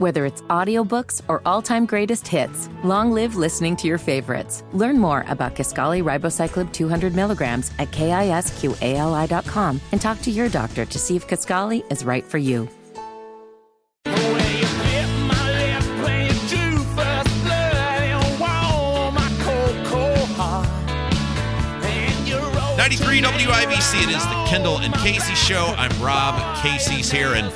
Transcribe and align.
Whether 0.00 0.24
it's 0.24 0.40
audiobooks 0.48 1.20
or 1.28 1.42
all-time 1.44 1.84
greatest 1.84 2.26
hits, 2.26 2.70
long 2.82 3.12
live 3.12 3.36
listening 3.36 3.76
to 3.76 3.86
your 3.86 3.98
favorites. 3.98 4.64
Learn 4.72 4.98
more 4.98 5.26
about 5.28 5.54
Kisqali 5.54 6.02
Ribociclib 6.02 6.72
200 6.72 7.14
milligrams 7.14 7.70
at 7.78 7.90
kisqali.com 7.90 9.80
and 9.92 10.00
talk 10.00 10.22
to 10.22 10.30
your 10.30 10.48
doctor 10.48 10.86
to 10.86 10.98
see 10.98 11.16
if 11.16 11.28
Kisqali 11.28 11.84
is 11.92 12.02
right 12.02 12.24
for 12.24 12.38
you. 12.38 12.66
93 22.78 23.20
WIBC. 23.20 24.02
It 24.02 24.16
is 24.16 24.24
the 24.24 24.44
Kendall 24.48 24.78
and 24.78 24.94
Casey 24.94 25.34
show. 25.34 25.74
I'm 25.76 25.92
Rob. 26.02 26.56
Casey's 26.62 27.12
here. 27.12 27.34
And, 27.34 27.52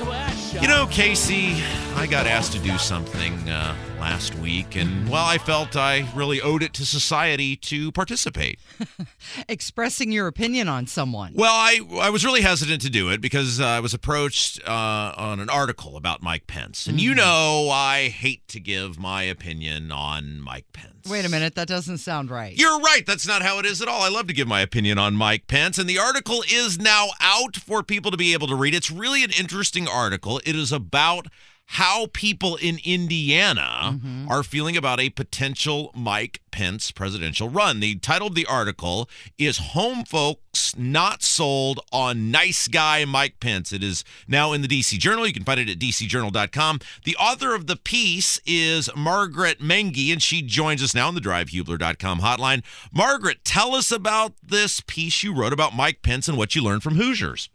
you 0.60 0.68
know, 0.68 0.86
Casey, 0.90 1.62
I 1.96 2.06
got 2.06 2.26
asked 2.26 2.52
to 2.52 2.58
do 2.58 2.76
something 2.78 3.32
uh, 3.48 3.74
last 4.04 4.34
week, 4.34 4.76
and 4.76 5.08
well, 5.08 5.24
I 5.24 5.38
felt 5.38 5.76
I 5.76 6.06
really 6.14 6.38
owed 6.38 6.62
it 6.62 6.74
to 6.74 6.84
society 6.84 7.56
to 7.56 7.90
participate. 7.90 8.58
Expressing 9.48 10.12
your 10.12 10.26
opinion 10.26 10.68
on 10.68 10.86
someone. 10.86 11.32
Well, 11.34 11.54
I 11.54 11.80
I 12.02 12.10
was 12.10 12.22
really 12.22 12.42
hesitant 12.42 12.82
to 12.82 12.90
do 12.90 13.08
it 13.08 13.22
because 13.22 13.62
uh, 13.62 13.64
I 13.64 13.80
was 13.80 13.94
approached 13.94 14.60
uh, 14.68 15.14
on 15.16 15.40
an 15.40 15.48
article 15.48 15.96
about 15.96 16.22
Mike 16.22 16.46
Pence, 16.46 16.86
and 16.86 16.98
mm-hmm. 16.98 17.02
you 17.02 17.14
know 17.14 17.70
I 17.72 18.08
hate 18.08 18.46
to 18.48 18.60
give 18.60 18.98
my 18.98 19.22
opinion 19.22 19.90
on 19.90 20.38
Mike 20.38 20.66
Pence. 20.74 21.08
Wait 21.08 21.24
a 21.24 21.30
minute, 21.30 21.54
that 21.54 21.68
doesn't 21.68 21.98
sound 21.98 22.30
right. 22.30 22.58
You're 22.58 22.80
right. 22.80 23.06
That's 23.06 23.26
not 23.26 23.40
how 23.40 23.58
it 23.58 23.64
is 23.64 23.80
at 23.80 23.88
all. 23.88 24.02
I 24.02 24.10
love 24.10 24.26
to 24.26 24.34
give 24.34 24.46
my 24.46 24.60
opinion 24.60 24.98
on 24.98 25.16
Mike 25.16 25.46
Pence, 25.46 25.78
and 25.78 25.88
the 25.88 25.98
article 25.98 26.44
is 26.52 26.78
now 26.78 27.08
out 27.20 27.56
for 27.56 27.82
people 27.82 28.10
to 28.10 28.18
be 28.18 28.34
able 28.34 28.48
to 28.48 28.54
read. 28.54 28.74
It's 28.74 28.90
really 28.90 29.24
an 29.24 29.30
interesting 29.38 29.88
article. 29.88 30.42
It 30.44 30.56
is 30.56 30.72
about 30.72 31.28
how 31.66 32.06
people 32.12 32.56
in 32.56 32.78
Indiana 32.84 33.94
mm-hmm. 33.94 34.30
are 34.30 34.42
feeling 34.42 34.76
about 34.76 35.00
a 35.00 35.10
potential 35.10 35.90
Mike 35.94 36.40
Pence 36.50 36.92
presidential 36.92 37.48
run. 37.48 37.80
The 37.80 37.96
title 37.96 38.28
of 38.28 38.34
the 38.34 38.46
article 38.46 39.08
is 39.38 39.58
Home 39.58 40.04
Folks 40.04 40.76
Not 40.76 41.22
Sold 41.22 41.80
on 41.92 42.30
Nice 42.30 42.68
Guy 42.68 43.04
Mike 43.04 43.40
Pence. 43.40 43.72
It 43.72 43.82
is 43.82 44.04
now 44.28 44.52
in 44.52 44.62
the 44.62 44.68
DC 44.68 44.98
Journal. 44.98 45.26
You 45.26 45.32
can 45.32 45.44
find 45.44 45.58
it 45.58 45.68
at 45.68 45.78
dcjournal.com. 45.78 46.80
The 47.04 47.16
author 47.16 47.54
of 47.54 47.66
the 47.66 47.76
piece 47.76 48.40
is 48.46 48.88
Margaret 48.94 49.60
Menge, 49.60 50.12
and 50.12 50.22
she 50.22 50.42
joins 50.42 50.82
us 50.82 50.94
now 50.94 51.08
on 51.08 51.14
the 51.14 51.20
drivehubler.com 51.20 52.20
hotline. 52.20 52.62
Margaret, 52.92 53.44
tell 53.44 53.74
us 53.74 53.90
about 53.90 54.34
this 54.42 54.80
piece 54.80 55.24
you 55.24 55.34
wrote 55.34 55.52
about 55.52 55.74
Mike 55.74 56.02
Pence 56.02 56.28
and 56.28 56.38
what 56.38 56.54
you 56.54 56.62
learned 56.62 56.82
from 56.82 56.94
Hoosiers. 56.94 57.48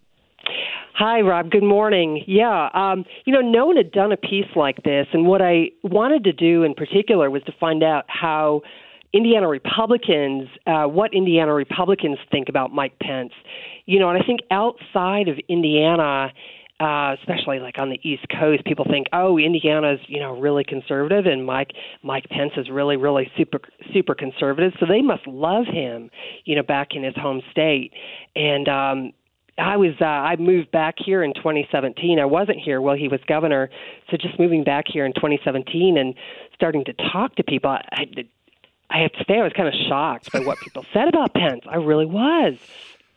Hi, 1.00 1.22
Rob. 1.22 1.50
Good 1.50 1.64
morning. 1.64 2.26
Yeah, 2.28 2.68
um, 2.74 3.06
you 3.24 3.32
know, 3.32 3.40
no 3.40 3.66
one 3.68 3.78
had 3.78 3.90
done 3.90 4.12
a 4.12 4.18
piece 4.18 4.54
like 4.54 4.84
this, 4.84 5.08
and 5.14 5.26
what 5.26 5.42
I 5.42 5.70
wanted 5.82 6.26
to 6.26 6.34
do 6.34 6.64
in 6.64 6.74
particular 6.74 7.32
was 7.32 7.42
to 7.44 7.54
find 7.58 7.84
out 7.84 8.04
how 8.10 8.64
Indiana 9.14 9.48
Republicans, 9.48 10.50
uh, 10.68 10.88
what 10.88 11.14
Indiana 11.14 11.54
Republicans 11.54 12.18
think 12.30 12.50
about 12.50 12.74
Mike 12.74 13.00
Pence. 13.00 13.32
You 13.86 13.98
know, 13.98 14.10
and 14.10 14.22
I 14.22 14.26
think 14.26 14.42
outside 14.52 15.30
of 15.30 15.38
Indiana, 15.48 16.34
uh, 16.82 17.16
especially 17.18 17.60
like 17.60 17.80
on 17.80 17.90
the 17.90 18.00
East 18.04 18.26
Coast, 18.38 18.66
people 18.66 18.84
think, 18.84 19.08
oh, 19.14 19.40
Indiana's 19.40 20.02
you 20.08 20.20
know 20.20 20.38
really 20.38 20.66
conservative, 20.66 21.26
and 21.28 21.46
Mike 21.46 21.72
Mike 22.04 22.26
Pence 22.30 22.52
is 22.58 22.70
really 22.70 22.98
really 22.98 23.32
super 23.38 23.62
super 23.94 24.16
conservative, 24.16 24.74
so 24.82 24.86
they 24.86 25.02
must 25.02 25.26
love 25.28 25.66
him, 25.66 26.10
you 26.44 26.58
know, 26.58 26.64
back 26.64 26.90
in 26.92 27.06
his 27.06 27.16
home 27.16 27.42
state. 27.52 27.94
And 28.36 28.68
um, 28.68 29.14
I 29.60 29.78
was 29.78 29.94
uh, 30.02 30.06
I 30.06 30.36
moved 30.38 30.72
back 30.72 30.96
here 30.98 31.24
in 31.24 31.34
2017. 31.34 32.20
I 32.20 32.26
wasn't 32.26 32.60
here 32.60 32.82
while 32.82 32.96
he 32.96 33.08
was 33.08 33.20
governor, 33.28 33.70
so 34.10 34.18
just 34.18 34.40
moving 34.40 34.64
back 34.64 34.86
here 34.88 35.06
in 35.06 35.14
2017 35.14 35.98
and 35.98 36.16
starting 36.56 36.86
to 36.86 36.94
talk 36.94 37.36
to 37.36 37.44
people. 37.44 37.70
I, 37.70 38.06
I 38.90 39.00
have 39.02 39.12
to 39.14 39.26
say 39.28 39.40
I 39.40 39.44
was 39.44 39.54
kind 39.54 39.68
of 39.68 39.74
shocked 39.88 40.32
by 40.32 40.40
what 40.40 40.60
people 40.60 40.86
said 40.94 41.08
about 41.08 41.34
Pence. 41.34 41.62
I 41.70 41.76
really 41.76 42.06
was. 42.06 42.58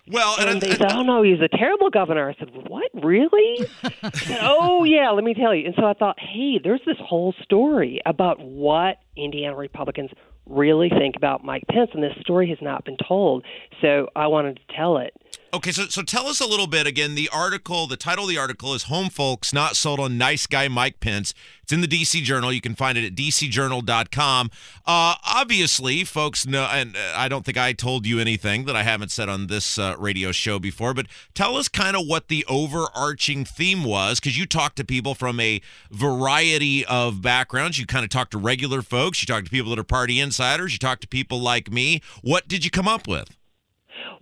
Well, 0.08 0.36
and, 0.40 0.50
and 0.50 0.60
they 0.60 0.72
said, 0.72 0.92
"Oh 0.92 1.02
no, 1.02 1.22
he's 1.22 1.40
a 1.40 1.48
terrible 1.48 1.88
governor." 1.88 2.28
I 2.28 2.34
said, 2.34 2.50
"What, 2.52 2.90
really?" 2.92 3.66
said, 4.14 4.38
"Oh 4.42 4.84
yeah, 4.84 5.10
let 5.10 5.22
me 5.22 5.32
tell 5.32 5.54
you." 5.54 5.66
And 5.66 5.74
so 5.76 5.84
I 5.86 5.94
thought, 5.94 6.18
"Hey, 6.18 6.58
there's 6.62 6.80
this 6.84 6.98
whole 6.98 7.34
story 7.42 8.00
about 8.04 8.40
what 8.40 8.98
Indiana 9.16 9.54
Republicans 9.54 10.10
really 10.46 10.88
think 10.88 11.14
about 11.16 11.44
Mike 11.44 11.62
Pence, 11.70 11.90
and 11.94 12.02
this 12.02 12.14
story 12.20 12.48
has 12.48 12.58
not 12.60 12.84
been 12.84 12.96
told. 12.96 13.44
So 13.80 14.08
I 14.16 14.26
wanted 14.26 14.56
to 14.56 14.76
tell 14.76 14.98
it." 14.98 15.14
Okay, 15.54 15.70
so 15.70 15.84
so 15.88 16.00
tell 16.00 16.28
us 16.28 16.40
a 16.40 16.46
little 16.46 16.66
bit 16.66 16.86
again. 16.86 17.14
The 17.14 17.28
article, 17.28 17.86
the 17.86 17.98
title 17.98 18.24
of 18.24 18.30
the 18.30 18.38
article 18.38 18.72
is 18.72 18.84
"Home 18.84 19.10
Folks 19.10 19.52
Not 19.52 19.76
Sold 19.76 20.00
on 20.00 20.16
Nice 20.16 20.46
Guy 20.46 20.66
Mike 20.66 20.98
Pence." 20.98 21.34
It's 21.62 21.70
in 21.70 21.82
the 21.82 21.86
DC 21.86 22.22
Journal. 22.22 22.50
You 22.54 22.62
can 22.62 22.74
find 22.74 22.96
it 22.96 23.04
at 23.04 23.14
dcjournal.com. 23.14 24.50
Uh, 24.86 25.14
obviously, 25.22 26.04
folks 26.04 26.46
know, 26.46 26.66
and 26.72 26.96
uh, 26.96 27.12
I 27.14 27.28
don't 27.28 27.44
think 27.44 27.58
I 27.58 27.74
told 27.74 28.06
you 28.06 28.18
anything 28.18 28.64
that 28.64 28.74
I 28.74 28.82
haven't 28.82 29.10
said 29.10 29.28
on 29.28 29.48
this 29.48 29.76
uh, 29.78 29.94
radio 29.98 30.32
show 30.32 30.58
before. 30.58 30.94
But 30.94 31.06
tell 31.34 31.58
us 31.58 31.68
kind 31.68 31.96
of 31.96 32.06
what 32.06 32.28
the 32.28 32.46
overarching 32.48 33.44
theme 33.44 33.84
was, 33.84 34.20
because 34.20 34.38
you 34.38 34.46
talked 34.46 34.76
to 34.76 34.86
people 34.86 35.14
from 35.14 35.38
a 35.38 35.60
variety 35.90 36.82
of 36.86 37.20
backgrounds. 37.20 37.78
You 37.78 37.84
kind 37.84 38.04
of 38.04 38.10
talked 38.10 38.30
to 38.30 38.38
regular 38.38 38.80
folks. 38.80 39.20
You 39.20 39.26
talked 39.26 39.44
to 39.44 39.50
people 39.50 39.68
that 39.68 39.78
are 39.78 39.84
party 39.84 40.18
insiders. 40.18 40.72
You 40.72 40.78
talked 40.78 41.02
to 41.02 41.08
people 41.08 41.42
like 41.42 41.70
me. 41.70 42.00
What 42.22 42.48
did 42.48 42.64
you 42.64 42.70
come 42.70 42.88
up 42.88 43.06
with? 43.06 43.36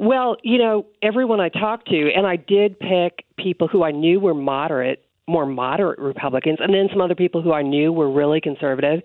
Well, 0.00 0.38
you 0.42 0.56
know, 0.56 0.86
everyone 1.02 1.40
I 1.40 1.50
talked 1.50 1.88
to, 1.88 2.10
and 2.16 2.26
I 2.26 2.36
did 2.36 2.80
pick 2.80 3.26
people 3.36 3.68
who 3.68 3.82
I 3.82 3.90
knew 3.90 4.18
were 4.18 4.32
moderate, 4.32 5.04
more 5.28 5.44
moderate 5.44 5.98
Republicans, 5.98 6.56
and 6.58 6.72
then 6.72 6.88
some 6.90 7.02
other 7.02 7.14
people 7.14 7.42
who 7.42 7.52
I 7.52 7.60
knew 7.60 7.92
were 7.92 8.10
really 8.10 8.40
conservative. 8.40 9.02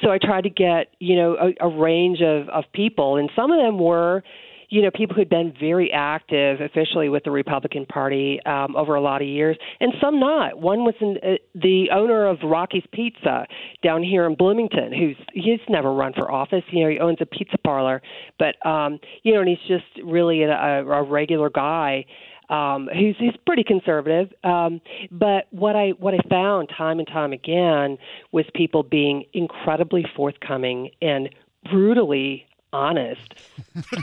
So 0.00 0.12
I 0.12 0.18
tried 0.18 0.42
to 0.42 0.50
get, 0.50 0.92
you 1.00 1.16
know, 1.16 1.34
a, 1.34 1.66
a 1.66 1.68
range 1.68 2.20
of, 2.22 2.48
of 2.50 2.62
people, 2.72 3.16
and 3.16 3.28
some 3.34 3.50
of 3.50 3.58
them 3.58 3.80
were 3.80 4.22
you 4.68 4.82
know, 4.82 4.90
people 4.94 5.16
who'd 5.16 5.28
been 5.28 5.54
very 5.58 5.92
active 5.92 6.60
officially 6.60 7.08
with 7.08 7.24
the 7.24 7.30
Republican 7.30 7.86
Party 7.86 8.40
um, 8.46 8.76
over 8.76 8.94
a 8.94 9.00
lot 9.00 9.22
of 9.22 9.28
years, 9.28 9.56
and 9.80 9.92
some 10.00 10.18
not. 10.18 10.58
One 10.58 10.84
was 10.84 10.94
in, 11.00 11.18
uh, 11.22 11.36
the 11.54 11.90
owner 11.92 12.26
of 12.26 12.38
Rocky's 12.42 12.84
Pizza 12.92 13.46
down 13.82 14.02
here 14.02 14.26
in 14.26 14.34
Bloomington, 14.34 14.92
who's 14.92 15.16
he's 15.32 15.60
never 15.68 15.92
run 15.92 16.12
for 16.12 16.30
office. 16.30 16.64
You 16.70 16.84
know, 16.84 16.90
he 16.90 16.98
owns 16.98 17.18
a 17.20 17.26
pizza 17.26 17.56
parlor, 17.58 18.02
but 18.38 18.64
um, 18.66 18.98
you 19.22 19.34
know, 19.34 19.40
and 19.40 19.48
he's 19.48 19.58
just 19.68 19.84
really 20.04 20.42
a, 20.42 20.50
a 20.50 21.02
regular 21.02 21.50
guy 21.50 22.04
um, 22.48 22.88
who's 22.92 23.16
he's 23.18 23.34
pretty 23.46 23.64
conservative. 23.64 24.32
Um, 24.44 24.80
but 25.10 25.46
what 25.50 25.76
I 25.76 25.90
what 25.98 26.14
I 26.14 26.18
found 26.28 26.70
time 26.76 26.98
and 26.98 27.08
time 27.08 27.32
again 27.32 27.98
was 28.32 28.44
people 28.54 28.82
being 28.82 29.24
incredibly 29.32 30.04
forthcoming 30.16 30.90
and 31.00 31.28
brutally 31.70 32.45
honest 32.72 33.34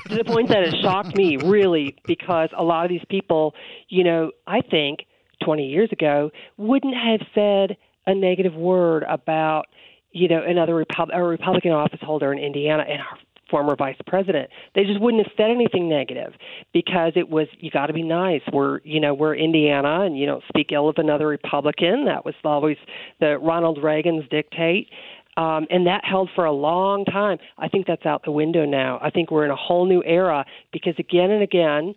to 0.08 0.16
the 0.16 0.24
point 0.24 0.50
that 0.50 0.64
it 0.64 0.76
shocked 0.82 1.16
me 1.16 1.38
really 1.38 1.96
because 2.06 2.50
a 2.58 2.64
lot 2.64 2.86
of 2.86 2.90
these 2.90 3.06
people, 3.10 3.54
you 3.90 4.04
know, 4.04 4.32
I 4.48 4.62
think 4.62 5.06
20 5.44 5.68
years 5.68 5.90
ago 5.92 6.32
wouldn't 6.58 6.96
have 6.96 7.22
said 7.36 7.78
a 8.06 8.16
negative 8.16 8.54
word 8.54 9.04
about, 9.08 9.66
you 10.12 10.28
know, 10.28 10.42
another 10.46 10.76
Repub- 10.76 11.12
a 11.14 11.24
Republican 11.24 11.72
office 11.72 12.00
holder 12.02 12.32
in 12.34 12.40
Indiana 12.40 12.84
and 12.88 13.02
our 13.02 13.18
former 13.50 13.76
vice 13.76 13.98
president. 14.08 14.50
They 14.74 14.84
just 14.84 15.00
wouldn't 15.00 15.24
have 15.24 15.32
said 15.38 15.52
anything 15.52 15.88
negative 15.88 16.34
because 16.74 17.14
it 17.16 17.30
was 17.30 17.48
you 17.60 17.70
got 17.70 17.86
to 17.88 17.94
be 17.94 18.02
nice. 18.02 18.42
We're 18.52 18.80
you 18.84 19.00
know 19.00 19.14
we're 19.14 19.36
Indiana 19.36 20.02
and 20.02 20.18
you 20.18 20.26
don't 20.26 20.44
speak 20.48 20.72
ill 20.72 20.90
of 20.90 20.96
another 20.98 21.28
Republican. 21.28 22.06
That 22.06 22.26
was 22.26 22.34
always 22.44 22.78
the 23.20 23.38
Ronald 23.38 23.84
Reagan's 23.84 24.28
dictate. 24.30 24.90
Um, 25.36 25.66
and 25.70 25.88
that 25.88 26.06
held 26.06 26.30
for 26.36 26.46
a 26.46 26.52
long 26.52 27.06
time. 27.06 27.40
I 27.58 27.68
think 27.68 27.88
that's 27.88 28.06
out 28.06 28.24
the 28.24 28.32
window 28.32 28.66
now. 28.66 29.00
I 29.02 29.10
think 29.10 29.32
we're 29.32 29.46
in 29.46 29.52
a 29.52 29.56
whole 29.56 29.86
new 29.86 30.04
era 30.04 30.46
because 30.72 30.94
again 31.00 31.32
and 31.32 31.42
again, 31.42 31.96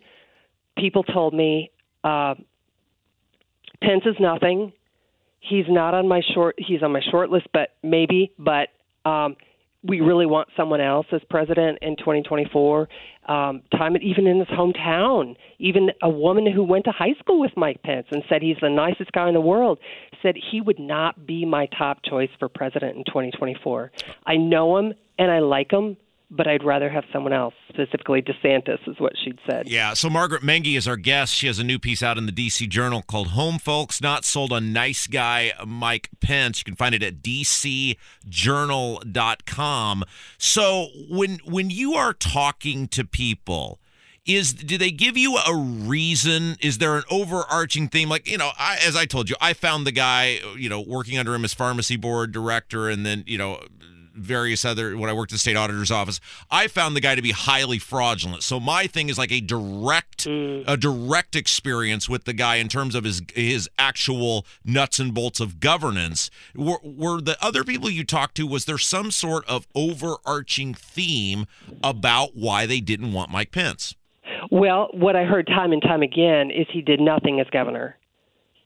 people 0.75 1.03
told 1.03 1.33
me 1.33 1.69
uh, 2.03 2.35
Pence 3.81 4.03
is 4.05 4.15
nothing. 4.19 4.73
He's 5.39 5.65
not 5.69 5.93
on 5.93 6.07
my 6.07 6.21
short. 6.33 6.55
He's 6.57 6.81
on 6.81 6.91
my 6.91 7.01
short 7.11 7.29
list, 7.29 7.47
but 7.53 7.69
maybe. 7.83 8.31
But 8.39 8.69
um, 9.05 9.35
we 9.83 10.01
really 10.01 10.25
want 10.25 10.49
someone 10.57 10.81
else 10.81 11.05
as 11.11 11.21
president 11.29 11.79
in 11.81 11.95
2024. 11.97 12.89
Um, 13.27 13.61
time 13.71 13.95
even 13.97 14.25
in 14.27 14.39
his 14.39 14.47
hometown, 14.47 15.35
even 15.59 15.89
a 16.01 16.09
woman 16.09 16.51
who 16.51 16.63
went 16.63 16.85
to 16.85 16.91
high 16.91 17.13
school 17.19 17.39
with 17.39 17.51
Mike 17.55 17.83
Pence 17.83 18.07
and 18.11 18.23
said 18.27 18.41
he's 18.41 18.57
the 18.61 18.69
nicest 18.69 19.11
guy 19.11 19.27
in 19.27 19.33
the 19.33 19.41
world 19.41 19.79
said 20.21 20.35
he 20.51 20.61
would 20.61 20.79
not 20.79 21.25
be 21.25 21.45
my 21.45 21.67
top 21.77 21.99
choice 22.03 22.29
for 22.39 22.49
president 22.49 22.97
in 22.97 23.03
2024. 23.05 23.91
I 24.25 24.37
know 24.37 24.77
him 24.77 24.93
and 25.19 25.31
I 25.31 25.39
like 25.39 25.71
him, 25.71 25.97
but 26.29 26.45
I'd 26.47 26.63
rather 26.63 26.89
have 26.89 27.05
someone 27.13 27.31
else, 27.31 27.53
specifically 27.69 28.21
DeSantis, 28.21 28.85
is 28.87 28.99
what 28.99 29.13
she'd 29.23 29.39
said. 29.49 29.69
Yeah. 29.69 29.93
So 29.93 30.09
Margaret 30.09 30.41
Menge 30.41 30.75
is 30.75 30.85
our 30.87 30.97
guest. 30.97 31.33
She 31.33 31.47
has 31.47 31.57
a 31.57 31.63
new 31.63 31.79
piece 31.79 32.03
out 32.03 32.17
in 32.17 32.25
the 32.25 32.33
DC 32.33 32.67
Journal 32.67 33.01
called 33.01 33.29
Home 33.29 33.59
Folks 33.59 34.01
Not 34.01 34.25
Sold 34.25 34.51
on 34.51 34.73
Nice 34.73 35.07
Guy 35.07 35.53
Mike 35.65 36.09
Pence. 36.19 36.59
You 36.59 36.65
can 36.65 36.75
find 36.75 36.93
it 36.93 37.01
at 37.01 37.21
dcjournal.com. 37.21 40.03
So 40.37 40.87
when 41.09 41.39
when 41.45 41.69
you 41.69 41.93
are 41.93 42.13
talking 42.13 42.89
to 42.89 43.05
people, 43.05 43.79
is 44.25 44.53
do 44.53 44.77
they 44.77 44.91
give 44.91 45.15
you 45.15 45.37
a 45.37 45.55
reason? 45.55 46.57
Is 46.61 46.79
there 46.79 46.97
an 46.97 47.03
overarching 47.09 47.87
theme? 47.87 48.09
Like 48.09 48.29
you 48.29 48.37
know, 48.37 48.51
I, 48.59 48.77
as 48.85 48.97
I 48.97 49.05
told 49.05 49.29
you, 49.29 49.37
I 49.39 49.53
found 49.53 49.87
the 49.87 49.93
guy 49.93 50.39
you 50.57 50.67
know 50.67 50.81
working 50.81 51.17
under 51.17 51.33
him 51.33 51.45
as 51.45 51.53
pharmacy 51.53 51.95
board 51.95 52.33
director, 52.33 52.89
and 52.89 53.05
then 53.05 53.23
you 53.25 53.37
know 53.37 53.61
various 54.17 54.65
other 54.65 54.97
when 54.97 55.09
I 55.09 55.13
worked 55.13 55.31
at 55.31 55.35
the 55.35 55.39
state 55.39 55.55
auditor's 55.55 55.91
office, 55.91 56.19
I 56.49 56.67
found 56.67 56.95
the 56.95 57.01
guy 57.01 57.15
to 57.15 57.21
be 57.21 57.31
highly 57.31 57.79
fraudulent. 57.79 58.43
So 58.43 58.59
my 58.59 58.87
thing 58.87 59.09
is 59.09 59.17
like 59.17 59.31
a 59.31 59.41
direct 59.41 60.25
mm. 60.25 60.63
a 60.67 60.77
direct 60.77 61.35
experience 61.35 62.09
with 62.09 62.25
the 62.25 62.33
guy 62.33 62.55
in 62.55 62.67
terms 62.67 62.95
of 62.95 63.03
his 63.03 63.21
his 63.33 63.69
actual 63.77 64.45
nuts 64.65 64.99
and 64.99 65.13
bolts 65.13 65.39
of 65.39 65.59
governance. 65.59 66.29
Were, 66.55 66.79
were 66.83 67.21
the 67.21 67.37
other 67.43 67.63
people 67.63 67.89
you 67.89 68.03
talked 68.03 68.35
to 68.35 68.47
was 68.47 68.65
there 68.65 68.77
some 68.77 69.11
sort 69.11 69.45
of 69.47 69.67
overarching 69.75 70.73
theme 70.73 71.45
about 71.83 72.35
why 72.35 72.65
they 72.65 72.79
didn't 72.79 73.13
want 73.13 73.31
Mike 73.31 73.51
Pence? 73.51 73.95
Well, 74.49 74.89
what 74.93 75.15
I 75.15 75.23
heard 75.23 75.47
time 75.47 75.71
and 75.71 75.81
time 75.81 76.01
again 76.01 76.51
is 76.51 76.67
he 76.71 76.81
did 76.81 76.99
nothing 76.99 77.39
as 77.39 77.47
governor. 77.51 77.97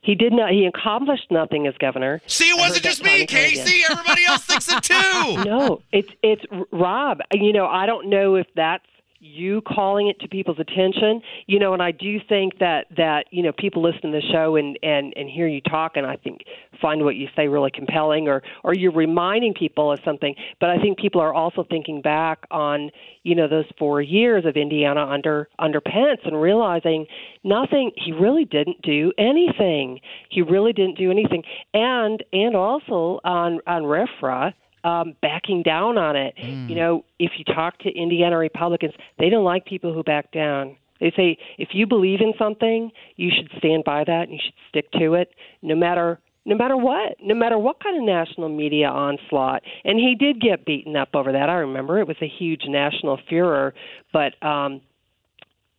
He 0.03 0.15
did 0.15 0.33
not. 0.33 0.51
He 0.51 0.65
accomplished 0.65 1.27
nothing 1.29 1.67
as 1.67 1.75
governor. 1.77 2.21
See, 2.25 2.49
it 2.49 2.57
wasn't 2.57 2.83
just 2.83 3.03
me, 3.03 3.25
Casey. 3.27 3.83
Everybody 3.89 4.25
else 4.27 4.43
thinks 4.45 4.67
it 4.71 4.81
too. 4.83 5.43
No, 5.43 5.81
it's 5.91 6.09
it's 6.23 6.43
Rob. 6.71 7.19
You 7.31 7.53
know, 7.53 7.67
I 7.67 7.85
don't 7.85 8.09
know 8.09 8.35
if 8.35 8.47
that's 8.55 8.83
you 9.21 9.61
calling 9.61 10.07
it 10.07 10.19
to 10.19 10.27
people's 10.27 10.59
attention. 10.59 11.21
You 11.47 11.59
know 11.59 11.73
and 11.73 11.81
i 11.81 11.91
do 11.91 12.19
think 12.27 12.59
that 12.59 12.87
that 12.97 13.25
you 13.31 13.43
know 13.43 13.51
people 13.51 13.81
listen 13.81 14.11
to 14.11 14.19
the 14.19 14.21
show 14.31 14.55
and 14.55 14.77
and 14.83 15.13
and 15.15 15.29
hear 15.29 15.47
you 15.47 15.61
talk 15.61 15.93
and 15.95 16.05
i 16.05 16.15
think 16.15 16.41
find 16.81 17.03
what 17.03 17.15
you 17.15 17.27
say 17.35 17.47
really 17.47 17.71
compelling 17.71 18.27
or 18.27 18.41
or 18.63 18.73
you're 18.73 18.91
reminding 18.91 19.53
people 19.53 19.91
of 19.91 19.99
something. 20.03 20.35
But 20.59 20.69
i 20.69 20.77
think 20.77 20.97
people 20.97 21.21
are 21.21 21.33
also 21.33 21.63
thinking 21.69 22.01
back 22.01 22.39
on 22.51 22.89
you 23.23 23.35
know 23.35 23.47
those 23.47 23.65
four 23.77 24.01
years 24.01 24.45
of 24.45 24.55
indiana 24.57 25.05
under 25.05 25.47
under 25.59 25.79
pence 25.81 26.21
and 26.25 26.41
realizing 26.41 27.05
nothing 27.43 27.91
he 27.95 28.11
really 28.11 28.45
didn't 28.45 28.81
do 28.81 29.11
anything. 29.17 29.99
He 30.29 30.41
really 30.41 30.73
didn't 30.73 30.97
do 30.97 31.11
anything. 31.11 31.43
And 31.73 32.23
and 32.33 32.55
also 32.55 33.19
on 33.23 33.59
on 33.67 33.83
RFRA 33.83 34.53
um, 34.83 35.15
backing 35.21 35.63
down 35.63 35.97
on 35.97 36.15
it. 36.15 36.35
Mm. 36.37 36.69
You 36.69 36.75
know, 36.75 37.05
if 37.19 37.31
you 37.37 37.45
talk 37.45 37.77
to 37.79 37.89
Indiana 37.89 38.37
Republicans, 38.37 38.93
they 39.19 39.29
don't 39.29 39.43
like 39.43 39.65
people 39.65 39.93
who 39.93 40.03
back 40.03 40.31
down. 40.31 40.77
They 40.99 41.11
say 41.15 41.37
if 41.57 41.69
you 41.73 41.87
believe 41.87 42.21
in 42.21 42.33
something, 42.37 42.91
you 43.15 43.31
should 43.35 43.49
stand 43.57 43.83
by 43.83 44.03
that 44.03 44.23
and 44.23 44.33
you 44.33 44.39
should 44.43 44.53
stick 44.69 44.91
to 44.99 45.15
it, 45.15 45.31
no 45.61 45.75
matter 45.75 46.19
no 46.43 46.55
matter 46.55 46.75
what, 46.75 47.17
no 47.21 47.35
matter 47.35 47.55
what 47.57 47.83
kind 47.83 47.95
of 47.97 48.03
national 48.03 48.49
media 48.49 48.87
onslaught. 48.87 49.61
And 49.83 49.99
he 49.99 50.15
did 50.15 50.41
get 50.41 50.65
beaten 50.65 50.95
up 50.95 51.09
over 51.13 51.31
that. 51.33 51.49
I 51.49 51.53
remember 51.53 51.99
it 51.99 52.07
was 52.07 52.17
a 52.19 52.27
huge 52.27 52.63
national 52.67 53.19
furor, 53.29 53.75
but 54.11 54.43
um, 54.43 54.81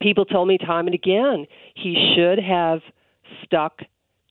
people 0.00 0.24
told 0.24 0.46
me 0.46 0.58
time 0.58 0.86
and 0.86 0.94
again 0.94 1.46
he 1.74 2.14
should 2.14 2.38
have 2.38 2.80
stuck 3.44 3.80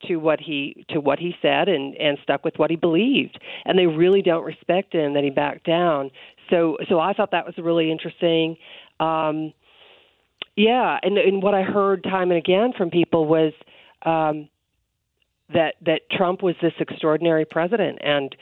to 0.07 0.17
what 0.17 0.39
he 0.39 0.85
to 0.89 0.99
what 0.99 1.19
he 1.19 1.35
said 1.41 1.67
and 1.67 1.95
and 1.95 2.17
stuck 2.23 2.43
with 2.43 2.55
what 2.57 2.69
he 2.69 2.75
believed. 2.75 3.39
And 3.65 3.77
they 3.77 3.87
really 3.87 4.21
don't 4.21 4.43
respect 4.43 4.93
him 4.93 5.13
that 5.13 5.23
he 5.23 5.29
backed 5.29 5.65
down. 5.65 6.11
So 6.49 6.77
so 6.89 6.99
I 6.99 7.13
thought 7.13 7.31
that 7.31 7.45
was 7.45 7.55
really 7.57 7.91
interesting. 7.91 8.57
Um 8.99 9.53
yeah. 10.55 10.99
And 11.01 11.17
and 11.17 11.41
what 11.41 11.53
I 11.53 11.63
heard 11.63 12.03
time 12.03 12.31
and 12.31 12.37
again 12.37 12.73
from 12.77 12.89
people 12.89 13.25
was 13.25 13.53
um 14.05 14.49
that 15.53 15.75
that 15.85 16.01
Trump 16.11 16.41
was 16.41 16.55
this 16.61 16.73
extraordinary 16.79 17.45
president 17.45 17.99
and 18.01 18.35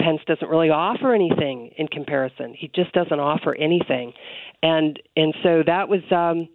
Pence 0.00 0.20
doesn't 0.26 0.48
really 0.48 0.70
offer 0.70 1.14
anything 1.14 1.70
in 1.76 1.86
comparison. 1.86 2.54
He 2.58 2.68
just 2.74 2.92
doesn't 2.92 3.20
offer 3.20 3.54
anything. 3.54 4.12
And 4.62 5.00
and 5.16 5.34
so 5.42 5.62
that 5.66 5.88
was 5.88 6.00
um 6.10 6.48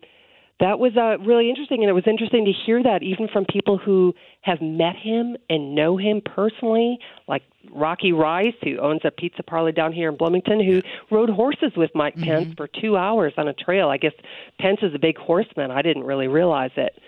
that 0.60 0.80
was 0.80 0.94
uh, 0.98 1.20
really 1.20 1.50
interesting, 1.50 1.84
and 1.84 1.90
it 1.90 1.94
was 1.94 2.08
interesting 2.08 2.46
to 2.46 2.52
hear 2.52 2.82
that 2.82 3.04
even 3.04 3.28
from 3.28 3.46
people 3.46 3.78
who 3.78 4.14
have 4.42 4.60
met 4.62 4.96
him 4.96 5.38
and 5.50 5.76
know 5.76 5.98
him 5.98 6.22
personally, 6.26 6.98
like 7.28 7.44
Rocky 7.72 8.12
Rice, 8.12 8.56
who 8.64 8.80
owns 8.80 9.02
a 9.04 9.12
pizza 9.12 9.44
parlor 9.44 9.72
down 9.72 9.94
here 9.94 10.10
in 10.10 10.18
Bloomington, 10.18 10.60
who 10.64 10.82
rode 11.16 11.30
horses 11.30 11.74
with 11.78 11.92
Mike 11.94 12.16
mm-hmm. 12.16 12.24
Pence 12.24 12.54
for 12.58 12.68
two 12.68 12.98
hours 12.98 13.34
on 13.38 13.48
a 13.48 13.54
trail. 13.54 13.90
I 13.90 13.98
guess 13.98 14.14
Pence 14.60 14.80
is 14.82 14.96
a 14.96 15.00
big 15.00 15.18
horseman. 15.18 15.70
I 15.70 15.84
didn't 15.84 16.04
really 16.04 16.28
realize 16.28 16.72
it. 16.76 17.00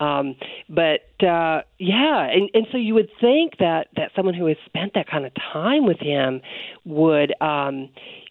Um, 0.00 0.36
but 0.68 1.26
uh, 1.26 1.62
yeah, 1.78 2.28
and, 2.30 2.50
and 2.54 2.66
so 2.70 2.78
you 2.78 2.94
would 2.94 3.08
think 3.20 3.58
that 3.58 3.88
that 3.96 4.12
someone 4.14 4.34
who 4.34 4.46
has 4.46 4.56
spent 4.66 4.94
that 4.94 5.08
kind 5.10 5.26
of 5.26 5.32
time 5.52 5.86
with 5.86 5.98
him 5.98 6.40
would, 6.84 7.34
um, 7.40 7.88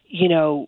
you 0.08 0.30
know, 0.30 0.68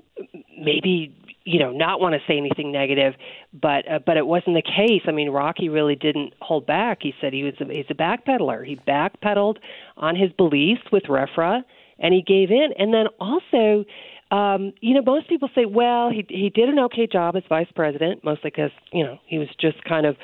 maybe 0.60 1.16
you 1.50 1.60
know 1.60 1.72
not 1.72 2.00
want 2.00 2.14
to 2.14 2.20
say 2.28 2.38
anything 2.38 2.72
negative 2.72 3.14
but 3.54 3.90
uh, 3.92 4.00
but 4.06 4.18
it 4.18 4.26
wasn't 4.26 4.56
the 4.56 4.62
case. 4.62 5.02
I 5.08 5.12
mean 5.12 5.30
rocky 5.30 5.68
really 5.68 5.96
didn't 5.96 6.34
hold 6.42 6.68
back. 6.68 7.00
He 7.02 7.14
said 7.20 7.34
he 7.34 7.44
was 7.44 7.54
a, 7.60 7.66
he's 7.66 7.86
a 7.90 7.96
backpedaler. 7.96 8.66
He 8.66 8.76
backpedaled 8.76 9.58
on 9.98 10.16
his 10.16 10.32
beliefs 10.34 10.82
with 10.92 11.04
RFRA 11.04 11.64
and 11.98 12.14
he 12.14 12.22
gave 12.22 12.52
in. 12.52 12.70
And 12.78 12.94
then 12.94 13.08
also 13.20 13.86
um 14.32 14.74
you 14.82 14.94
know 14.94 15.02
most 15.02 15.28
people 15.28 15.50
say 15.56 15.66
well 15.66 16.12
he 16.12 16.24
he 16.30 16.50
did 16.50 16.70
an 16.70 16.78
okay 16.80 17.08
job 17.08 17.36
as 17.36 17.44
vice 17.50 17.72
president 17.76 18.24
mostly 18.24 18.52
because 18.52 18.72
you 18.94 19.04
know 19.04 19.18
he 19.26 19.40
was 19.40 19.48
just 19.60 19.84
kind 19.86 20.06
of 20.06 20.16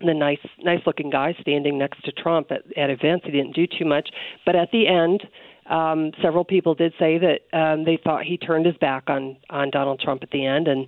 the 0.00 0.14
nice 0.14 0.38
nice 0.62 0.80
looking 0.86 1.10
guy 1.10 1.34
standing 1.40 1.78
next 1.78 2.04
to 2.04 2.12
Trump 2.12 2.50
at, 2.50 2.62
at 2.76 2.90
events. 2.90 3.24
He 3.24 3.32
didn't 3.32 3.54
do 3.54 3.66
too 3.66 3.84
much, 3.84 4.10
but 4.44 4.54
at 4.54 4.70
the 4.70 4.86
end, 4.86 5.22
um, 5.68 6.12
several 6.22 6.44
people 6.44 6.74
did 6.74 6.92
say 6.98 7.18
that 7.18 7.58
um, 7.58 7.84
they 7.84 7.98
thought 8.02 8.24
he 8.24 8.38
turned 8.38 8.66
his 8.66 8.76
back 8.76 9.04
on 9.08 9.36
on 9.50 9.70
Donald 9.70 10.00
Trump 10.00 10.22
at 10.22 10.30
the 10.30 10.44
end, 10.44 10.68
and 10.68 10.86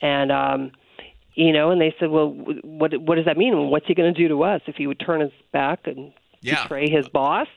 and 0.00 0.32
um, 0.32 0.72
you 1.34 1.52
know, 1.52 1.70
and 1.70 1.80
they 1.80 1.94
said, 1.98 2.10
well, 2.10 2.28
what 2.62 2.92
what 3.00 3.16
does 3.16 3.24
that 3.24 3.36
mean? 3.36 3.70
What's 3.70 3.86
he 3.86 3.94
going 3.94 4.12
to 4.12 4.18
do 4.18 4.28
to 4.28 4.42
us 4.44 4.60
if 4.66 4.76
he 4.76 4.86
would 4.86 5.00
turn 5.00 5.20
his 5.20 5.32
back 5.52 5.80
and 5.86 6.12
yeah. 6.40 6.62
betray 6.62 6.88
his 6.88 7.08
boss? 7.08 7.48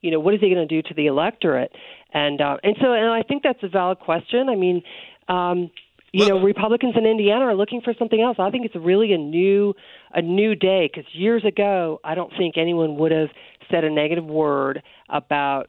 You 0.00 0.10
know, 0.10 0.20
what 0.20 0.34
is 0.34 0.40
he 0.40 0.52
going 0.52 0.66
to 0.66 0.82
do 0.82 0.86
to 0.88 0.94
the 0.94 1.06
electorate? 1.06 1.72
And 2.12 2.40
uh, 2.40 2.58
and 2.62 2.76
so, 2.80 2.92
and 2.92 3.10
I 3.10 3.22
think 3.22 3.42
that's 3.42 3.62
a 3.62 3.68
valid 3.68 3.98
question. 3.98 4.48
I 4.48 4.56
mean. 4.56 4.82
Um, 5.28 5.70
you 6.12 6.28
know, 6.28 6.40
Republicans 6.40 6.94
in 6.96 7.06
Indiana 7.06 7.44
are 7.44 7.54
looking 7.54 7.82
for 7.82 7.94
something 7.96 8.20
else. 8.20 8.36
I 8.40 8.50
think 8.50 8.66
it's 8.66 8.74
really 8.74 9.12
a 9.12 9.16
new, 9.16 9.74
a 10.12 10.20
new 10.20 10.56
day 10.56 10.90
because 10.92 11.08
years 11.14 11.44
ago, 11.44 12.00
I 12.02 12.16
don't 12.16 12.32
think 12.36 12.58
anyone 12.58 12.96
would 12.96 13.12
have 13.12 13.28
said 13.70 13.84
a 13.84 13.90
negative 13.90 14.24
word 14.24 14.82
about 15.08 15.68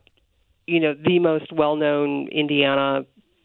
you 0.72 0.80
know, 0.80 0.94
the 0.94 1.20
most 1.20 1.52
well-known 1.52 2.30
Indiana 2.30 3.02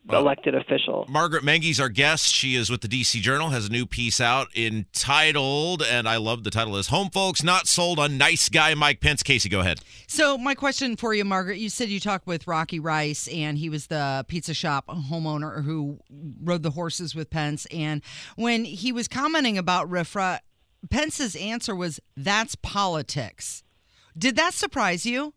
well, 0.06 0.20
elected 0.20 0.54
official. 0.54 1.04
Margaret 1.08 1.42
Menge's 1.42 1.80
our 1.80 1.88
guest. 1.88 2.32
She 2.32 2.54
is 2.54 2.70
with 2.70 2.82
the 2.82 2.88
DC 2.88 3.20
Journal, 3.20 3.48
has 3.48 3.66
a 3.66 3.72
new 3.72 3.84
piece 3.84 4.20
out 4.20 4.46
entitled, 4.56 5.82
and 5.82 6.08
I 6.08 6.18
love 6.18 6.44
the 6.44 6.50
title 6.50 6.76
is 6.76 6.86
Home 6.86 7.10
Folks 7.10 7.42
Not 7.42 7.66
Sold 7.66 7.98
on 7.98 8.16
Nice 8.16 8.48
Guy 8.48 8.74
Mike 8.74 9.00
Pence. 9.00 9.24
Casey, 9.24 9.48
go 9.48 9.58
ahead. 9.58 9.80
So 10.06 10.38
my 10.38 10.54
question 10.54 10.94
for 10.94 11.12
you, 11.12 11.24
Margaret, 11.24 11.58
you 11.58 11.68
said 11.68 11.88
you 11.88 11.98
talked 11.98 12.28
with 12.28 12.46
Rocky 12.46 12.78
Rice 12.78 13.26
and 13.26 13.58
he 13.58 13.68
was 13.68 13.88
the 13.88 14.24
pizza 14.28 14.54
shop 14.54 14.86
homeowner 14.86 15.64
who 15.64 15.98
rode 16.40 16.62
the 16.62 16.70
horses 16.70 17.16
with 17.16 17.28
Pence. 17.28 17.66
And 17.72 18.02
when 18.36 18.64
he 18.64 18.92
was 18.92 19.08
commenting 19.08 19.58
about 19.58 19.90
RFRA, 19.90 20.38
Pence's 20.88 21.34
answer 21.34 21.74
was, 21.74 21.98
that's 22.16 22.54
politics. 22.54 23.64
Did 24.16 24.36
that 24.36 24.54
surprise 24.54 25.04
you? 25.04 25.34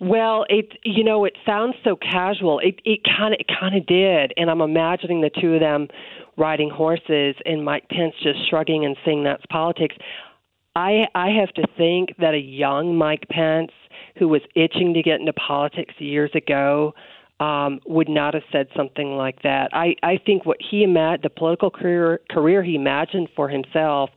Well, 0.00 0.44
it 0.48 0.78
you 0.84 1.04
know 1.04 1.24
it 1.24 1.36
sounds 1.46 1.74
so 1.84 1.96
casual. 1.96 2.58
It 2.60 2.80
it 2.84 3.00
kind 3.04 3.34
of 3.34 3.40
it 3.40 3.46
kind 3.48 3.76
of 3.76 3.86
did, 3.86 4.32
and 4.36 4.50
I'm 4.50 4.60
imagining 4.60 5.20
the 5.20 5.30
two 5.30 5.54
of 5.54 5.60
them 5.60 5.88
riding 6.36 6.70
horses 6.70 7.36
and 7.46 7.64
Mike 7.64 7.88
Pence 7.88 8.14
just 8.22 8.38
shrugging 8.48 8.84
and 8.84 8.96
saying 9.04 9.24
that's 9.24 9.44
politics. 9.50 9.96
I 10.76 11.04
I 11.14 11.30
have 11.30 11.52
to 11.54 11.64
think 11.76 12.16
that 12.18 12.34
a 12.34 12.38
young 12.38 12.96
Mike 12.96 13.26
Pence 13.30 13.70
who 14.18 14.28
was 14.28 14.42
itching 14.54 14.94
to 14.94 15.02
get 15.02 15.20
into 15.20 15.32
politics 15.32 15.94
years 15.98 16.30
ago 16.34 16.94
um, 17.40 17.80
would 17.86 18.08
not 18.08 18.34
have 18.34 18.44
said 18.52 18.68
something 18.76 19.16
like 19.16 19.42
that. 19.42 19.70
I 19.72 19.94
I 20.02 20.18
think 20.24 20.44
what 20.44 20.58
he 20.60 20.82
imagined 20.82 21.24
the 21.24 21.30
political 21.30 21.70
career 21.70 22.20
career 22.30 22.62
he 22.62 22.74
imagined 22.74 23.28
for 23.34 23.48
himself 23.48 24.10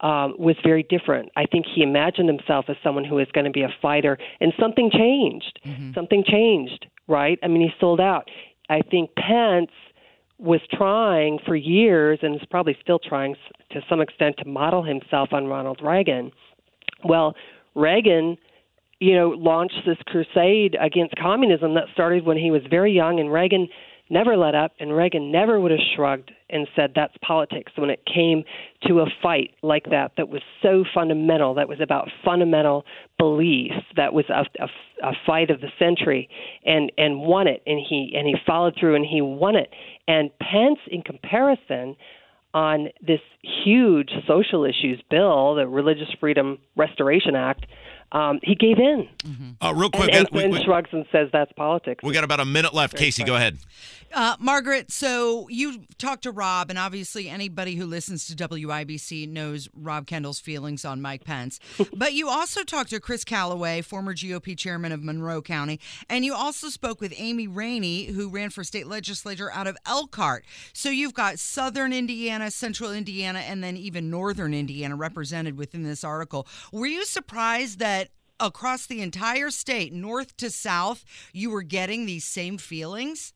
um, 0.00 0.34
was 0.38 0.56
very 0.62 0.82
different. 0.82 1.30
I 1.36 1.46
think 1.46 1.66
he 1.72 1.82
imagined 1.82 2.28
himself 2.28 2.66
as 2.68 2.76
someone 2.82 3.04
who 3.04 3.16
was 3.16 3.28
going 3.32 3.44
to 3.44 3.50
be 3.50 3.62
a 3.62 3.74
fighter, 3.80 4.18
and 4.40 4.52
something 4.58 4.90
changed. 4.90 5.60
Mm-hmm. 5.64 5.92
Something 5.94 6.24
changed, 6.26 6.86
right? 7.08 7.38
I 7.42 7.48
mean, 7.48 7.62
he 7.62 7.70
sold 7.80 8.00
out. 8.00 8.28
I 8.68 8.82
think 8.82 9.10
Pence 9.16 9.70
was 10.38 10.60
trying 10.72 11.38
for 11.46 11.56
years, 11.56 12.18
and 12.22 12.36
is 12.36 12.42
probably 12.50 12.76
still 12.82 12.98
trying 12.98 13.36
to 13.70 13.80
some 13.88 14.00
extent 14.00 14.36
to 14.38 14.48
model 14.48 14.82
himself 14.82 15.30
on 15.32 15.46
Ronald 15.46 15.80
Reagan. 15.82 16.30
Well, 17.04 17.34
Reagan 17.74 18.36
you 18.98 19.14
know, 19.14 19.30
launched 19.30 19.82
this 19.86 19.98
crusade 20.06 20.76
against 20.80 21.14
communism 21.16 21.74
that 21.74 21.84
started 21.92 22.24
when 22.24 22.38
he 22.38 22.50
was 22.50 22.62
very 22.70 22.92
young, 22.92 23.20
and 23.20 23.30
Reagan 23.30 23.68
never 24.08 24.36
let 24.36 24.54
up, 24.54 24.72
and 24.78 24.94
Reagan 24.94 25.32
never 25.32 25.60
would 25.60 25.70
have 25.70 25.80
shrugged 25.94 26.30
and 26.48 26.68
said 26.76 26.92
that's 26.94 27.14
politics 27.26 27.72
when 27.76 27.90
it 27.90 28.00
came 28.06 28.44
to 28.86 29.00
a 29.00 29.06
fight 29.22 29.50
like 29.62 29.84
that 29.90 30.12
that 30.16 30.28
was 30.28 30.42
so 30.62 30.84
fundamental, 30.94 31.54
that 31.54 31.68
was 31.68 31.80
about 31.80 32.08
fundamental 32.24 32.84
beliefs, 33.18 33.74
that 33.96 34.12
was 34.12 34.24
a, 34.28 34.44
a, 34.62 35.08
a 35.08 35.12
fight 35.26 35.50
of 35.50 35.60
the 35.60 35.68
century, 35.78 36.28
and 36.64 36.92
and 36.96 37.20
won 37.20 37.48
it, 37.48 37.62
and 37.66 37.80
he 37.88 38.14
and 38.16 38.26
he 38.26 38.34
followed 38.46 38.74
through 38.78 38.94
and 38.94 39.04
he 39.06 39.20
won 39.20 39.56
it. 39.56 39.70
And 40.06 40.30
Pence, 40.38 40.78
in 40.88 41.02
comparison, 41.02 41.96
on 42.54 42.88
this 43.06 43.20
huge 43.42 44.10
social 44.26 44.64
issues 44.64 45.02
bill, 45.10 45.56
the 45.56 45.66
Religious 45.66 46.08
Freedom 46.18 46.58
Restoration 46.74 47.34
Act, 47.34 47.66
um, 48.12 48.38
he 48.42 48.54
gave 48.54 48.78
in 48.78 49.08
Uh, 49.60 49.72
real 49.74 49.90
quick, 49.90 50.08
and, 50.08 50.26
and, 50.26 50.28
we, 50.32 50.44
and 50.44 50.52
we- 50.52 50.62
shrugs 50.64 50.90
and 50.92 51.04
says 51.12 51.28
that's 51.32 51.52
politics. 51.52 52.02
we 52.04 52.12
got 52.12 52.24
about 52.24 52.40
a 52.40 52.44
minute 52.44 52.72
left. 52.74 52.96
Casey, 52.96 53.24
go 53.24 53.34
ahead. 53.36 53.58
Uh, 54.14 54.36
Margaret, 54.38 54.90
so 54.92 55.48
you 55.50 55.82
talked 55.98 56.22
to 56.22 56.30
Rob, 56.30 56.70
and 56.70 56.78
obviously 56.78 57.28
anybody 57.28 57.74
who 57.74 57.84
listens 57.84 58.26
to 58.28 58.48
WIBC 58.48 59.28
knows 59.28 59.68
Rob 59.74 60.06
Kendall's 60.06 60.38
feelings 60.38 60.84
on 60.84 61.02
Mike 61.02 61.24
Pence. 61.24 61.58
but 61.96 62.14
you 62.14 62.28
also 62.28 62.62
talked 62.62 62.90
to 62.90 63.00
Chris 63.00 63.24
Calloway, 63.24 63.82
former 63.82 64.14
GOP 64.14 64.56
chairman 64.56 64.92
of 64.92 65.02
Monroe 65.02 65.42
County, 65.42 65.80
and 66.08 66.24
you 66.24 66.34
also 66.34 66.68
spoke 66.68 67.00
with 67.00 67.12
Amy 67.16 67.48
Rainey, 67.48 68.06
who 68.06 68.28
ran 68.30 68.50
for 68.50 68.62
state 68.62 68.86
legislature 68.86 69.50
out 69.52 69.66
of 69.66 69.76
Elkhart. 69.84 70.44
So 70.72 70.88
you've 70.88 71.12
got 71.14 71.38
southern 71.40 71.92
Indiana, 71.92 72.50
central 72.52 72.92
Indiana, 72.92 73.40
and 73.40 73.62
then 73.62 73.76
even 73.76 74.08
northern 74.08 74.54
Indiana 74.54 74.94
represented 74.94 75.58
within 75.58 75.82
this 75.82 76.04
article. 76.04 76.46
Were 76.72 76.86
you 76.86 77.04
surprised 77.04 77.80
that? 77.80 78.05
Across 78.38 78.86
the 78.86 79.00
entire 79.00 79.50
state, 79.50 79.94
north 79.94 80.36
to 80.36 80.50
south, 80.50 81.04
you 81.32 81.50
were 81.50 81.62
getting 81.62 82.04
these 82.04 82.24
same 82.24 82.58
feelings? 82.58 83.32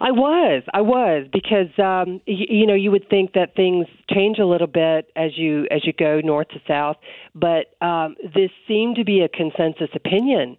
I 0.00 0.10
was, 0.10 0.62
I 0.72 0.80
was, 0.80 1.26
because 1.30 1.68
um, 1.78 2.20
y- 2.26 2.46
you 2.48 2.66
know 2.66 2.74
you 2.74 2.90
would 2.90 3.08
think 3.08 3.34
that 3.34 3.54
things 3.54 3.86
change 4.08 4.38
a 4.38 4.46
little 4.46 4.66
bit 4.66 5.10
as 5.16 5.36
you 5.36 5.66
as 5.70 5.84
you 5.84 5.92
go 5.92 6.20
north 6.20 6.48
to 6.48 6.60
south, 6.66 6.96
but 7.34 7.76
um, 7.84 8.16
this 8.34 8.50
seemed 8.66 8.96
to 8.96 9.04
be 9.04 9.20
a 9.20 9.28
consensus 9.28 9.90
opinion. 9.94 10.56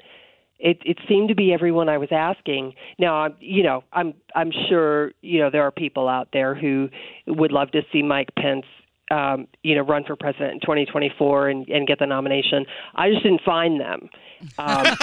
It, 0.59 0.77
it 0.85 0.99
seemed 1.09 1.29
to 1.29 1.35
be 1.35 1.51
everyone 1.51 1.89
I 1.89 1.97
was 1.97 2.09
asking. 2.11 2.75
Now, 2.99 3.29
you 3.39 3.63
know, 3.63 3.83
I'm 3.91 4.13
I'm 4.35 4.51
sure 4.69 5.11
you 5.21 5.39
know 5.39 5.49
there 5.49 5.63
are 5.63 5.71
people 5.71 6.07
out 6.07 6.29
there 6.31 6.53
who 6.53 6.89
would 7.25 7.51
love 7.51 7.71
to 7.71 7.81
see 7.91 8.03
Mike 8.03 8.29
Pence, 8.37 8.65
um, 9.11 9.47
you 9.61 9.75
know, 9.75 9.81
run 9.81 10.03
for 10.05 10.15
president 10.15 10.53
in 10.53 10.59
2024 10.61 11.49
and, 11.49 11.69
and 11.69 11.85
get 11.85 11.99
the 11.99 12.05
nomination. 12.05 12.65
I 12.95 13.11
just 13.11 13.23
didn't 13.23 13.41
find 13.41 13.79
them. 13.79 14.09
Um, 14.57 14.85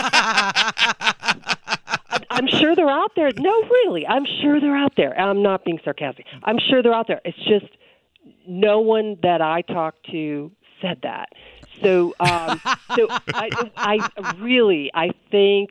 I'm 2.30 2.46
sure 2.48 2.74
they're 2.74 2.88
out 2.88 3.12
there. 3.16 3.30
No, 3.36 3.62
really, 3.62 4.06
I'm 4.06 4.24
sure 4.40 4.60
they're 4.60 4.76
out 4.76 4.94
there. 4.96 5.18
I'm 5.18 5.42
not 5.42 5.64
being 5.64 5.78
sarcastic. 5.84 6.26
I'm 6.42 6.58
sure 6.58 6.82
they're 6.82 6.94
out 6.94 7.06
there. 7.06 7.20
It's 7.24 7.38
just 7.38 7.66
no 8.46 8.80
one 8.80 9.18
that 9.22 9.40
I 9.40 9.62
talked 9.62 10.10
to 10.10 10.50
said 10.80 11.00
that. 11.02 11.28
So, 11.82 12.14
um, 12.20 12.60
so 12.96 13.08
I, 13.34 13.50
I 13.76 14.34
really, 14.38 14.90
I 14.94 15.10
think, 15.30 15.70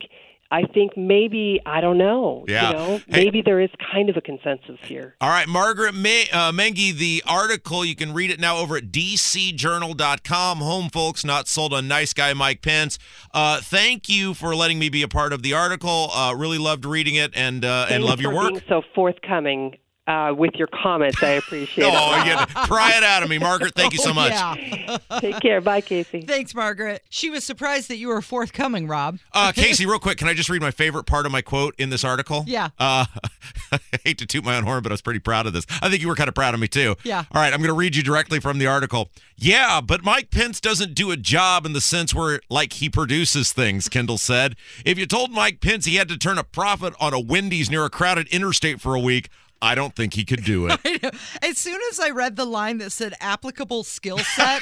I 0.51 0.63
think 0.63 0.95
maybe 0.95 1.59
I 1.65 1.81
don't 1.81 1.97
know. 1.97 2.45
Yeah. 2.47 2.69
You 2.69 2.73
know, 2.75 2.97
Hey- 3.07 3.25
maybe 3.25 3.41
there 3.41 3.59
is 3.59 3.69
kind 3.91 4.09
of 4.09 4.17
a 4.17 4.21
consensus 4.21 4.79
here. 4.83 5.15
All 5.19 5.29
right, 5.29 5.47
Margaret 5.47 5.93
May, 5.93 6.25
uh, 6.31 6.51
Menge, 6.51 6.93
the 6.97 7.23
article, 7.27 7.83
you 7.83 7.95
can 7.95 8.13
read 8.13 8.31
it 8.31 8.39
now 8.39 8.57
over 8.57 8.77
at 8.77 8.85
dcjournal.com. 8.91 10.57
Home 10.59 10.89
folks 10.89 11.25
not 11.25 11.47
sold 11.47 11.73
on 11.73 11.87
nice 11.87 12.13
guy 12.13 12.33
Mike 12.33 12.61
Pence. 12.61 12.97
Uh, 13.33 13.59
thank 13.61 14.07
you 14.09 14.33
for 14.33 14.55
letting 14.55 14.79
me 14.79 14.89
be 14.89 15.01
a 15.03 15.07
part 15.07 15.33
of 15.33 15.43
the 15.43 15.53
article. 15.53 16.09
Uh, 16.13 16.33
really 16.35 16.57
loved 16.57 16.85
reading 16.85 17.15
it 17.15 17.31
and 17.35 17.65
uh, 17.65 17.87
and 17.89 18.03
love 18.03 18.21
your 18.21 18.33
work. 18.33 18.63
So 18.69 18.81
forthcoming 18.95 19.77
uh, 20.07 20.33
with 20.35 20.55
your 20.55 20.67
comments, 20.67 21.21
I 21.21 21.31
appreciate 21.31 21.85
Oh, 21.85 22.13
it. 22.21 22.25
you 22.25 22.31
had 22.37 22.45
pry 22.67 22.95
it 22.97 23.03
out 23.03 23.23
of 23.23 23.29
me, 23.29 23.37
Margaret. 23.39 23.73
Thank 23.75 23.93
you 23.93 23.99
so 23.99 24.13
much. 24.13 24.31
Yeah. 24.31 24.97
Take 25.19 25.39
care. 25.41 25.59
Bye, 25.61 25.81
Casey. 25.81 26.21
Thanks, 26.21 26.55
Margaret. 26.55 27.03
She 27.09 27.29
was 27.29 27.43
surprised 27.43 27.89
that 27.89 27.97
you 27.97 28.07
were 28.07 28.21
forthcoming, 28.21 28.87
Rob. 28.87 29.19
Uh, 29.33 29.51
Casey, 29.55 29.85
real 29.85 29.99
quick, 29.99 30.17
can 30.17 30.27
I 30.27 30.33
just 30.33 30.49
read 30.49 30.61
my 30.61 30.71
favorite 30.71 31.03
part 31.05 31.25
of 31.25 31.31
my 31.31 31.41
quote 31.41 31.75
in 31.77 31.89
this 31.89 32.03
article? 32.03 32.43
Yeah. 32.47 32.69
Uh, 32.79 33.05
I 33.71 33.79
hate 34.03 34.17
to 34.19 34.25
toot 34.25 34.43
my 34.45 34.55
own 34.55 34.63
horn, 34.63 34.81
but 34.81 34.91
I 34.91 34.93
was 34.93 35.01
pretty 35.01 35.19
proud 35.19 35.45
of 35.45 35.53
this. 35.53 35.65
I 35.81 35.89
think 35.89 36.01
you 36.01 36.07
were 36.07 36.15
kind 36.15 36.29
of 36.29 36.35
proud 36.35 36.53
of 36.53 36.59
me 36.59 36.67
too. 36.67 36.95
Yeah. 37.03 37.25
All 37.33 37.41
right, 37.41 37.53
I'm 37.53 37.59
going 37.59 37.67
to 37.73 37.73
read 37.77 37.95
you 37.95 38.03
directly 38.03 38.39
from 38.39 38.59
the 38.59 38.67
article. 38.67 39.09
Yeah, 39.35 39.81
but 39.81 40.03
Mike 40.03 40.31
Pence 40.31 40.59
doesn't 40.59 40.95
do 40.95 41.11
a 41.11 41.17
job 41.17 41.65
in 41.65 41.73
the 41.73 41.81
sense 41.81 42.13
where, 42.15 42.39
like, 42.49 42.73
he 42.73 42.89
produces 42.89 43.51
things, 43.53 43.87
Kendall 43.89 44.17
said. 44.17 44.55
If 44.85 44.97
you 44.97 45.05
told 45.05 45.31
Mike 45.31 45.61
Pence 45.61 45.85
he 45.85 45.95
had 45.95 46.07
to 46.09 46.17
turn 46.17 46.37
a 46.37 46.43
profit 46.43 46.93
on 46.99 47.13
a 47.13 47.19
Wendy's 47.19 47.69
near 47.69 47.85
a 47.85 47.89
crowded 47.89 48.27
interstate 48.29 48.81
for 48.81 48.95
a 48.95 48.99
week, 48.99 49.29
I 49.61 49.75
don't 49.75 49.95
think 49.95 50.13
he 50.13 50.23
could 50.23 50.43
do 50.43 50.67
it. 50.83 51.15
As 51.41 51.57
soon 51.57 51.79
as 51.91 51.99
I 51.99 52.09
read 52.09 52.35
the 52.35 52.45
line 52.45 52.77
that 52.79 52.91
said 52.91 53.13
applicable 53.19 53.83
skill 53.83 54.19
set, 54.19 54.61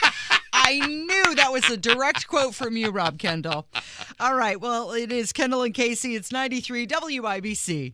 I 0.54 0.80
knew 0.80 1.36
that 1.36 1.52
was 1.52 1.70
a 1.70 1.78
direct 1.78 2.28
quote 2.28 2.56
from 2.56 2.78
you, 2.78 2.90
Rob 2.92 3.20
Kendall. 3.20 3.68
All 4.20 4.36
right. 4.36 4.60
Well, 4.60 4.92
it 4.92 5.12
is 5.12 5.34
Kendall 5.34 5.64
and 5.64 5.74
Casey. 5.74 6.16
It's 6.16 6.32
93 6.32 6.88
WIBC. 6.88 7.94